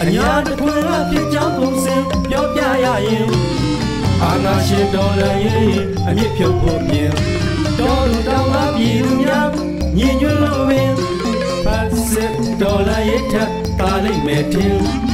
[0.00, 1.96] အညာတခွင်ကဖြစ်ကြောင်းပုံစံ
[2.30, 3.28] ပြောပြရရင်
[4.22, 5.68] အာနာရှင်တော်လည်းရင်
[6.06, 7.12] အမြင့်ဖြုတ်ဖို့မြင်
[7.78, 9.48] တော်လူတောင်းပါပြည်သူများ
[9.96, 10.92] ညီညွတ်လို့ပင်
[11.64, 13.34] ဖတ်စစ်တော်လည်းရထ
[13.78, 15.13] ပါလိမ့်မယ်တင်ဖက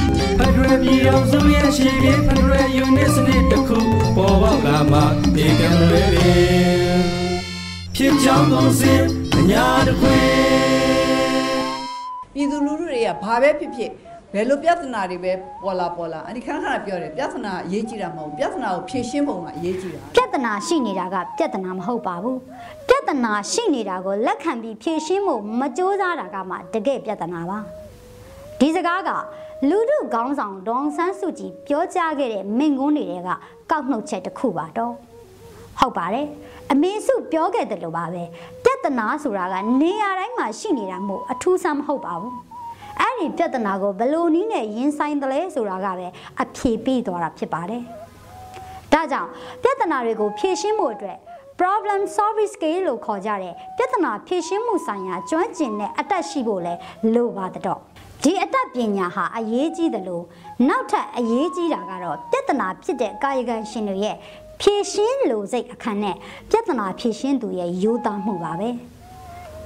[0.61, 3.79] ဒရယ်ပြည်အောင်စုရဲ့ရှိပြေဖက်ဒရယ်ယူနစ်စနစ်တစ်ခု
[4.15, 4.99] ပေါ်ပေါက်လာမှ
[5.35, 7.01] ဒီကံလေးပင်
[7.95, 8.93] ဖြစ်ကြောင်းပုံစံ
[9.37, 10.23] အညာတခွင်
[12.33, 13.91] ပြည်သူလူထုတွေကဘာပဲဖြစ်ဖြစ်
[14.33, 15.31] ဘယ်လိုပြဿနာတွေပဲ
[15.63, 22.39] ပေါ်လာပေါ်လာအဲ့ဒီခဏခဏပြောတယ်ပြဿနာအရေးကြီးတာမဟုတ်ဘူးပြဿနာကိုဖြေရှင်းပုံကအရေးကြီးတာပြဿနာရှိနေတာကပြဿနာမဟုတ်ပါဘူး
[22.89, 27.59] ပြဿနာရှိနေတာကိုလက်ခံပြီးဖြေရှင်းဖို့မကြိုးစားတာကမှတကယ်ပြဿနာပါ
[28.59, 29.11] ဒီစကားက
[29.69, 33.29] လူထုခေါင်းဆောင်ဒေါအောင်ဆန်းစုကြည်ပြောကြားခဲ့တဲ့မိန့်ခွန်းတွေက
[33.71, 34.93] ကောက်နှုတ်ချက်တစ်ခုပါတော့
[35.79, 36.27] ဟုတ်ပါတယ်
[36.71, 38.23] အမေစုပြောခဲ့တယ်လို့ပါပဲ
[38.63, 42.33] ပြဿနာဆိုတာကနေရာတိုင်းမှာရှိနေတာမို့အထူးဆန်းမဟုတ်ပါဘူး
[42.99, 46.07] အဲ့ဒီပြဿနာကိုဘယ်လိုနည်းနဲ့ရင်ဆိုင်တယ်လဲဆိုတာကပဲ
[46.41, 47.83] အဖြေပေးသွားတာဖြစ်ပါတယ်
[48.93, 49.29] ဒါကြောင့်
[49.63, 51.17] ပြဿနာတွေကိုဖြေရှင်းဖို့အတွက်
[51.59, 56.73] problem solving skill လို့ခေါ်ကြတဲ့ပြဿနာဖြေရှင်းမှုဆိုင်ရာကျွမ်းကျင်တဲ့အတတ်ရှိဖို့လဲ
[57.13, 57.90] လိုပါတော့
[58.23, 60.25] ဒီအတတ်ပညာဟာအရေးကြီးတယ်လို့
[60.67, 64.15] နောက်ထပ်အရေးကြီးတာကတော့ပြဿနာဖြစ်တဲ့ကာယကံရှင်တွေရဲ့
[64.59, 66.15] ဖြည့်ရှင်းလိုစိတ်အခန်းနဲ့
[66.49, 68.69] ပြဿနာဖြည့်ရှင်းသူရဲ့ရိုးသားမှုပါပဲ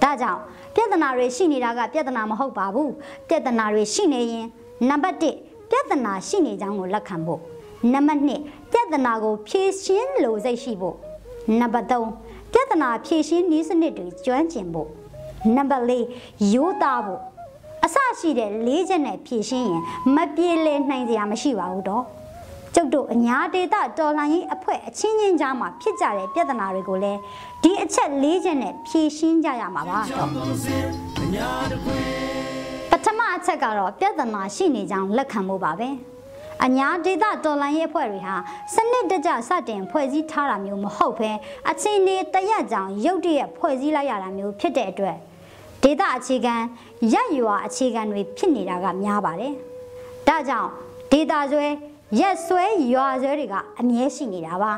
[0.01, 0.41] ဒါကြောင့်
[0.75, 2.91] ပြဿနာတွေရှိနေတာကပြဿနာမဟုတ်ပါဘူး
[3.29, 4.45] ပြဿနာတွေရှိနေရင်
[4.89, 7.41] နံပါတ်1ပြဿနာရှိနေကြောင်းကိုလက်ခံဖို့
[7.93, 10.95] နံပါတ်2ပြဿနာကို ဖြည့်ရှင်းလိုစိတ်ရှိဖို့
[11.59, 14.89] နံပါတ်3ပြဿနာဖြည့်ရှင်းနည်းစနစ်တွေကျွမ်းကျင်ဖို့
[15.55, 17.21] နံပါတ်4ရိုးသားဖို့
[17.85, 19.81] အစရှိတဲ့လေးချက်နဲ့ဖြည့်ရှင်းရင်
[20.15, 22.03] မပြေလည်နိုင်စရာမရှိပါဘူးတော့
[22.75, 27.19] ကျုပ်တို့အညာဒေတာတော်လှန်ရေးအဖွဲ့အချင်းချင်းကြားမှာဖြစ်ကြတဲ့ပြဿနာတွေကိုလည်း
[27.63, 30.27] ဒီအချက်၄ချက်နဲ့ဖြေရှင်းကြရမှာပါတော့
[32.91, 35.89] ပထမအချက်ကတော့ပြဿနာရှိနေကြောင်းလက်ခံမှုပါပဲ
[36.65, 38.35] အညာဒေတာတော်လှန်ရေးအဖွဲ့တွေဟာ
[38.73, 41.31] စနစ်တကျစတင်ဖွဲ့စည်းထားတာမျိုးမဟုတ်ဘဲ
[41.69, 45.17] အချင်းနေတရက်ကြောင်ရုတ်တရက်ဖွဲ့စည်းလိုက်ရတာမျိုးဖြစ်တဲ့အတွက်
[45.85, 46.55] ဒေတာအခြေခံ
[47.13, 49.53] ရက်ရွာအခြေခံတွေဖြစ်နေတာကများပါတယ်
[50.27, 50.69] ဒါကြောင့်
[51.11, 51.65] ဒေတာဆွဲ
[52.19, 54.71] ရက်ဆွဲရွာဆွဲတွေကအမြဲရှိနေတာပါ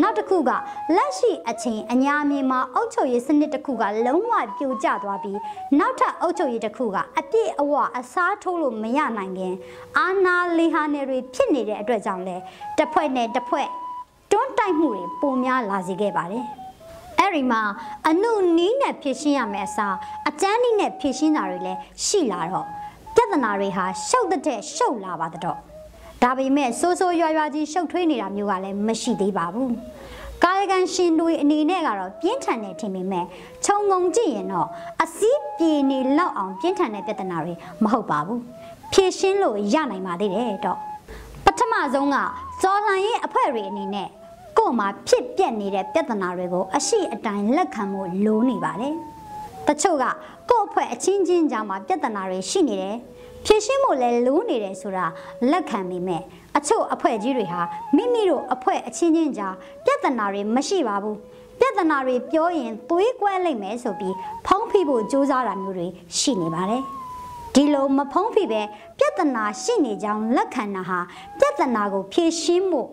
[0.00, 0.50] နောက်တစ်ခုက
[0.96, 5.38] လက်ရှိအချိန်အညာမြေမှာအုတ်ချုပ်ရေးစနစ်တစ်ခုကလုံးဝပြိုကျသွားပြီး
[5.78, 9.54] နောက်ထပ်အုတ်ချုပ်ရေးတစ်ခုကအပြည့်အဝအစားထိုးလို့မရနိုင်ခင်
[9.98, 12.36] အာနာလီဟာနယ်တွေဖြစ်နေတဲ့အတွက်ကြောင့်လဲ
[12.78, 13.68] တစ်ဖွဲ့နဲ့တစ်ဖွဲ့
[14.30, 16.59] တွန်းတိုက်မှုတွေပုံများလာစေခဲ့ပါတယ်
[17.20, 17.62] အဲ့ဒီမှာ
[18.08, 19.96] အနုနီးနဲ့ဖြစ်ရှင်းရမယ်အစား
[20.28, 22.66] အကျန်းနီးနဲ့ဖြစ်ရှင်းတာတွေလည်းရှိလာတော့
[23.14, 25.58] ပြဿနာတွေဟာရှုပ်တဲ့ရှုပ်လာပါတော့
[26.22, 29.72] ဒါပေမဲ့စိုးစိုးရွာရွာကြီးရှုပ်ထွေးနေတာမျိုးကလည်းမရှိသေးပါဘူး
[30.44, 33.24] ကာယကံရှင်တွေအနေနဲ့ကတော့ပြင်းထန်တယ်ထင်ပေမဲ့
[33.64, 34.68] ခြုံငုံကြည့်ရင်တော့
[35.02, 37.54] အစည်းပြေနေလောက်အောင်ပြင်းထန်တဲ့ပြဿနာတွေ
[37.84, 38.40] မဟုတ်ပါဘူး
[38.92, 40.78] ဖြည့်ရှင်းလို့ရနိုင်ပါသေးတယ်တော့
[41.44, 42.16] ပထမဆုံးက
[42.62, 44.08] ဇော်လှန်ရဲ့အဖွဲ့တွေအနေနဲ့
[44.60, 48.94] ကို့မှာဖြစ်ပျက်နေတဲ့ပြဿနာတွေကိုအရှိအတိုင်းလက်ခံမှုလိုနေပါတယ်
[49.66, 50.04] တချို့က
[50.50, 52.96] ကို့အဖွဲ့အချင်းချင်းကြားမှာပြဿနာတွေရှိနေတယ်
[53.44, 55.06] ဖြည့်ရှင်းဖို့လဲလိုးနေတယ်ဆိုတာ
[55.50, 56.22] လက်ခံမိမဲ့
[56.56, 57.60] အချို့အဖွဲ့ကြီးတွေဟာ
[57.96, 61.16] မိမိတို့အဖွဲ့အချင်းချင်းကြားပြဿနာတွေမရှိပါဘူး
[61.60, 64.14] ပြဿနာတွေပြောရင်သွေးကွဲလိုက်မယ်ဆိုပြီး
[64.46, 65.86] ဖုံးဖိဖို့ကြိုးစားတာမျိုးတွေ
[66.18, 66.82] ရှိနေပါတယ်
[67.54, 68.62] ဒီလိုမဖုံးဖိပဲ
[68.98, 70.98] ပြဿနာရှိနေကြောင်းလက်ခံတာဟာ
[71.38, 72.88] ပြဿနာကိုဖြေရှင်းဖို့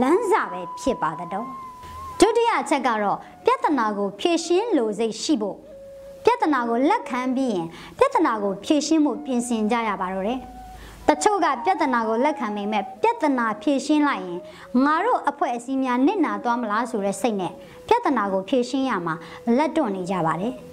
[0.00, 1.46] လမ်းစာပဲဖြစ်ပါတော့
[2.20, 5.56] ဒုတိယအချက်ကတော့ပြဿနာကိုဖြေရှင်းလိုစိတ်ရှိဖို့
[6.24, 7.66] ပြဿနာကိုလက်ခံပြီးရင်
[7.98, 10.40] ပြဿနာကိုဖြေရှင်းဖို့ပြင်ဆင်ကြရပါတော့တယ်။
[11.08, 14.40] တချို့ကပြဿနာကိုလက်ခံမိမဲ့ပြဿနာဖြေရှင်းလိုက်ရင်
[14.84, 17.52] ငါတို့အဖွဲ့အစည်းများနစ်နာသွားမလားဆိုတဲ့စိတ်နဲ့
[17.88, 19.14] ပြဿနာကိုဖြေရှင်းရမှာ
[19.56, 20.54] လက်တွန့်နေကြပါတယ်။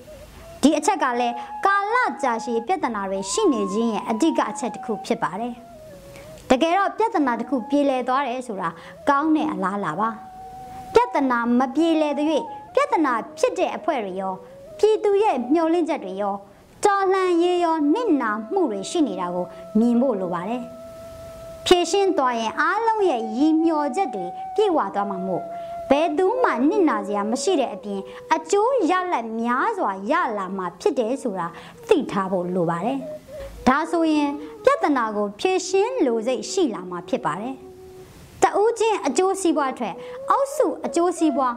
[0.65, 5.54] ဒီအချက်ကလည်းကာလကြာရှည်ပြဿနာတွေရှိနေခြင်းရဲ့အဓိကအချက်တစ်ခုဖြစ်ပါတယ်။
[6.49, 8.69] တကယ်တော့ပြဿနာတစ်ခုပြေလည်သွားတယ်ဆိုတာ
[9.10, 10.10] ကောင်းတဲ့အလားလာပါ။
[10.93, 12.28] ပြဿနာမပြေလည်တဲ့၍
[12.73, 14.34] ပြဿနာဖြစ်တဲ့အဖွဲ့တွေရော
[14.78, 16.36] ပြည်သူရဲ့မျှော်လင့်ချက်တွေရော
[16.84, 19.45] တော်လှန်ရေးရောနစ်နာမှုတွေရှိနေတာကို
[19.80, 20.62] မြင်ဖို့လိုပါတယ်။
[21.65, 24.25] ဖြည့်ရှင်းသွားရင်အားလုံးရဲ့ရည်မျှော်ချက်တွေ
[24.56, 25.43] ပြည့်ဝသွားမှာမို့
[25.89, 28.01] ဘယ်သူမှနစ်နာစရာမရှိတဲ့အပြင်
[28.35, 31.47] အကျိုးရလဒ်များစွာရလာမှာဖြစ်တယ်ဆိုတာ
[31.87, 32.99] သိထားဖို့လိုပါတယ်။
[33.67, 34.29] ဒါဆိုရင်
[34.63, 37.55] ပြဿနာကိုဖြည့်ရှင်းလိုစိတ်ရှိလာမှာဖြစ်ပါတယ်။
[38.43, 39.95] တဦးချင်းအကျိုးစီးပွားထွက်
[40.29, 41.53] အောက်စုအကျိုးစီးပွား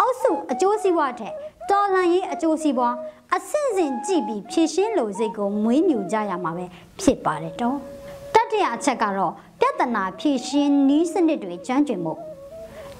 [0.00, 1.34] အောက်စုအကျိုးစီးပွားထက်
[1.70, 2.94] တော်လှန်ရေးအကျိုးစီးပွား
[3.34, 6.64] အဆင့်ဆင့်ကြည့်ပြီးဖြည့်ရှင်းလိုစိတ်ကိုမွေးမြူကြရမှာပဲ
[7.00, 7.76] ဖြစ်ပါတယ်တော့
[8.34, 12.14] တတိယအချက်ကတော့ပြဿနာဖြည့်ရှင်းနီးစနစ်တွေကျွမ်းကျင်မှု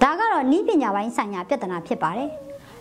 [0.02, 2.30] ဒါကတော့နီးပညာပိုင်းဆိုင်ရာပြဿနာဖြစ်ပါတယ်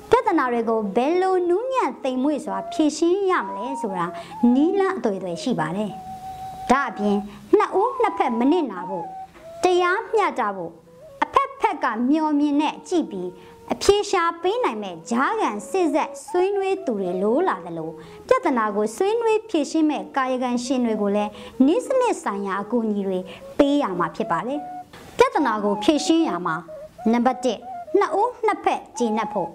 [0.09, 4.05] ပြဿနာတွေကိုဘယ်လိုနူးညံ့သိမ်မွေ့စွာဖြည့်ရှင်းရမလဲဆိုတာ
[4.53, 5.91] နီးလန့်အတွေ့အကြုံရှိပါတယ်
[6.71, 7.17] ဒါအပြင်
[7.57, 9.05] နှစ်ဦးနှစ်ဖက်မနစ်နာဖို့
[9.63, 10.71] တရားမျှတဖို့
[11.23, 13.29] အဖက်ဖက်ကမျောမြင်နဲ့ကြည့်ပြီး
[13.73, 17.93] အပြေရှာပေးနိုင်မဲ့ဂျားကန်စစ်ဆက်ဆွေးနွေးသူတွေလိုလာတယ်လို့
[18.27, 21.31] ပြဿနာကိုဆွေးနွေးဖြေရှင်းမဲ့ကာယကံရှင်တွေကိုလည်း
[21.65, 23.19] နိစနစ်ဆိုင်ရာအကူအညီတွေ
[23.57, 24.59] ပေးရမှာဖြစ်ပါတယ်
[25.17, 26.55] ပြဿနာကိုဖြေရှင်းရမှာ
[27.11, 29.49] နံပါတ်1နှစ်ဦးနှစ်ဖက်ကြည်နပ်ဖို့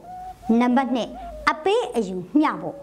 [0.60, 2.76] နံပါတ်2အပေးအယူမျှဖို့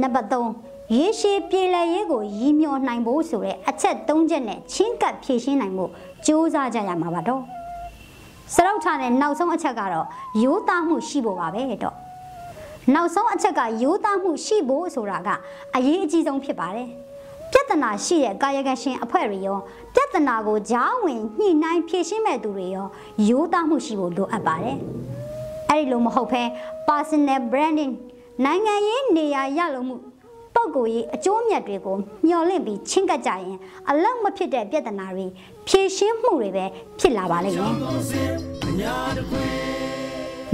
[0.00, 5.88] နံပါတ်3ရေရှည်ပြေလည်ရေးကိုရည်မျှော်နိုင်ဖို့ဆိုတဲ့အချက်၃ချက်နဲ့ချင်းကပ်ဖြည့်ရှင်းနိုင်မှုစ
[6.26, 7.42] 조사ကြရမှာပါတော့
[8.54, 10.06] စရုပ်ထတဲ့နောက်ဆုံးအချက်ကတော့
[10.42, 11.96] ရိုးသားမှုရှိဖို့ပါပဲတော့
[12.94, 15.28] နောက်ဆုံးအချက်ကရိုးသားမှုရှိဖို့ဆိုတာက
[15.76, 16.88] အရေးအကြီးဆုံးဖြစ်ပါတယ်
[17.52, 19.58] ပြဿနာရှိတဲ့ကာယကံရှင်အဖွဲ့တွေရော
[19.94, 22.86] ပြဿနာကိုကြားဝင်ညှိနှိုင်းဖြေရှင်းမဲ့သူတွေရော
[23.28, 24.76] ရိုးသားမှုရှိဖို့လိုအပ်ပါတယ်။
[25.70, 26.42] အဲ့ဒီလိုမဟုတ်ဘဲ
[26.88, 27.92] personal branding
[28.44, 29.96] နိုင်ငံရေးနေရာရလို့မှု
[30.54, 33.56] ပုံကိုယ်ရေးအကျိုးမြတ်တွေကိုမျှော်လင့်ပြီးချင်းကပ်ကြရင်
[33.88, 35.26] အလောက်မဖြစ်တဲ့ပြဿနာတွေ
[35.68, 36.64] ဖြေရှင်းမှုတွေပဲ
[36.98, 37.72] ဖြစ်လာပါလိမ့်မယ်။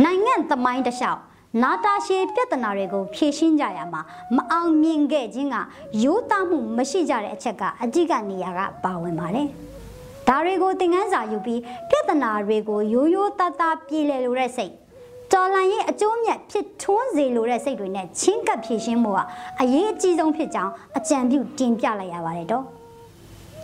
[0.04, 1.20] နိုင်ငံသမိုင်းတစ်လျှောက်
[1.62, 4.00] နာတာရှည်ပြဿနာတွေကိုဖြေရှင်းကြရမှာ
[4.36, 5.56] မအောင်မြင်ခဲ့ခြင်းက
[6.02, 9.48] ရိုးသားမှုမရှိကြတဲ့အချက်ကအဓိကနေရာကပါဝင်ပါတယ်။
[10.28, 11.60] ဒါတွေကိုသင်ခန်းစာယူပြီး
[11.90, 14.72] ပြဿနာတွေကိုရိုးရိုးသားသားပြည်လည်လိုတဲ့စိတ်
[15.32, 19.18] တော်လန်ရဲ့အကျိုးမြတ်ဖြစ်ထွန်းစေလိုတဲ့စိတ်တွေနဲ့ချင်းကပ်ဖြည့်ရှင်းမှုက
[19.60, 22.79] အရေးအကြီးဆုံးဖြစ်ကြောင်းအကြံပြုတင်ပြလိုက်ရပါတယ်တော့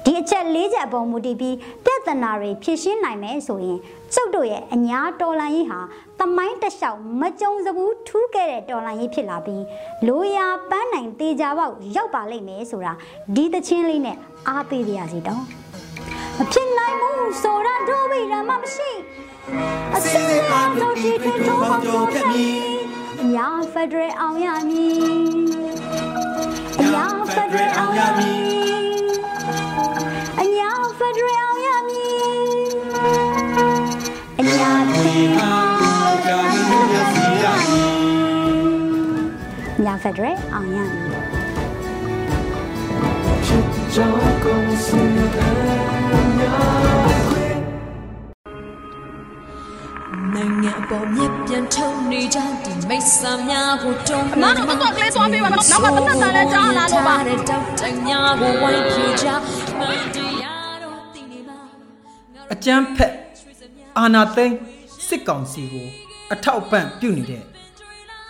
[0.07, 3.79] ဒီအချက်၄ချက်အပေါ်မူတည်ပြီးပြဿနာတွေဖြည့်ရှင်းနိုင်မယ်ဆိုရင်
[4.15, 5.81] ကျုပ်တို့ရဲ့အညာတော်လန်ရေးဟာ
[6.21, 9.65] တမိုင်းတလျှောက်မကြုံစဘူးထူးခဲ့တဲ့တော်လန်ရေးဖြစ်လာပြီး
[10.07, 12.93] လိုရာပန်းနိုင်တေချာပေါက်ရောက်ပါလိမ့်မယ်ဆိုတာ
[13.35, 14.17] ဒီတချင်းလေးနဲ့
[14.49, 15.43] အားပေးပါရစီတော့
[16.39, 18.91] မဖြစ်နိုင်ဘူးဆိုတာတို့ဝိရမမရှိ
[19.95, 22.61] အစင်းအားတို့ဒီထွန်းထွန်းပေါင်းပြောဖြတ်မည်
[23.35, 24.99] ညာဖက်ဒရယ်အောင်ရမည်
[26.93, 28.86] ညာဖက်ဒရယ်အောင်ရမည်အ
[30.97, 32.11] ညာဖက်ဒရယ်အောင်ရမည်
[34.39, 35.29] အညာတင်
[39.85, 41.05] ညာဖက်ဒရယ်အောင်ရမည်
[43.95, 47.49] ကြောင့်ကုန်စင်များခွေ
[50.35, 60.26] နိုင်ငံအပေါ်မြစ်ပြန်ထုံနေကြဒီမိတ်ဆာများကိုတုံးအမတို့
[62.53, 63.15] အကျန်းဖက်
[63.99, 64.57] အာနာသိန်း
[65.07, 65.87] စစ်ကောင်စီကို
[66.33, 67.43] အထောက်ပံ့ပြုနေတဲ့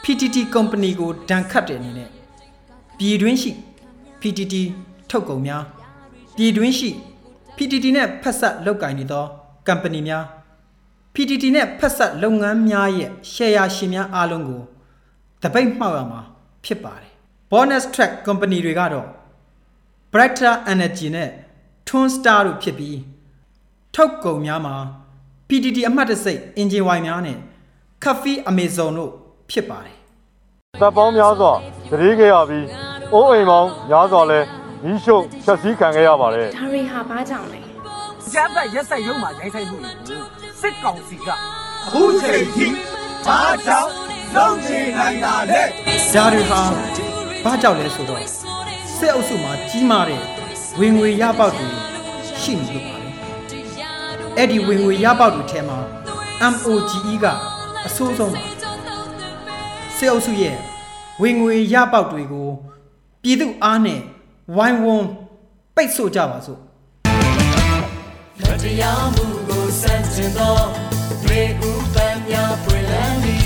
[0.03, 2.11] PTT company ကိုဒဏ်ခတ်တဲ့အနေနဲ့
[2.99, 3.53] ပြည်တွင်းရှိ
[4.21, 4.55] PTT
[5.11, 5.63] ထုတ်ကုန်များ
[6.37, 6.91] ပြည်တွင်းရှိ
[7.57, 9.25] PTT နဲ့ဖက်ဆက်လုပ်ကိုင်နေသော
[9.69, 10.25] company များ
[11.15, 14.63] PTT နဲ့ဖက်ဆက်လုပ်ငန်းများရဲ့ share ရှင်များအားလုံးကို
[15.43, 16.21] တပိတ်မှောက်ရမှာ
[16.65, 17.13] ဖြစ်ပါတယ်
[17.51, 19.09] bonus track company တွေကတော့
[20.13, 21.31] brighter energy နဲ့
[21.89, 22.97] twin star တို့ဖြစ်ပြီး
[23.99, 24.77] ထုတ်ကုန်များမှာ
[25.49, 27.39] PTT အမှတ်တစိတ် engine wine များနဲ့
[28.05, 29.13] Coffee Amazon တို့
[29.51, 29.97] ဖြစ်ပါတယ်
[30.81, 31.53] တပ်ပေါင်းများစွာ
[31.91, 32.67] တရေခဲ့ရပြီး
[33.15, 34.39] အိုးအိမ်ပေါင်းများစွာလဲ
[34.85, 37.61] မိရှုဖြတ်စည်းခံခဲ့ရပါတယ်ဒါတွေဟာဘာကြောင့်လဲ
[38.33, 40.23] ကျပ်သက်ရက်ဆက်ရုံမှာရိုင်းဆိုင်မှုတွေကို
[40.61, 41.29] စစ်ကောင်စီက
[41.87, 42.67] အခုချိန်ထိ
[43.27, 43.91] ဘာကြောင့်
[44.37, 45.63] လုံးချင်နိုင်တာလဲ
[46.15, 46.63] ဒါတွေဟာ
[47.45, 48.23] ဘာကြောင့်လဲဆိုတော့
[48.97, 50.23] စစ်အုပ်စုမှာကြီးမားတဲ့
[50.81, 51.69] ဝင်ငွေရပေါက်တွေ
[52.41, 52.96] ရှိနေလို့ပါလေ
[54.39, 55.79] အဲ့ဒီဝင်ငွေရပေါက်တွေထဲမှာ
[56.53, 57.25] MOGE က
[57.87, 58.41] အဆိုးဆုံးပါ
[59.97, 60.57] စစ်အုပ်စုရဲ့
[61.23, 62.49] ဝင်ငွေရပေါက်တွေကို
[63.23, 64.01] ပြည်သူအားနဲ့
[64.57, 65.09] ဝိုင်းဝန်း
[65.77, 66.61] ပိတ်ဆို့ကြပါစို့
[68.41, 70.57] မတရားမှုကိုစန့်ကျင်သော
[71.25, 73.46] ရေဦးပန်းများပွင့်လန်းသည်ပြည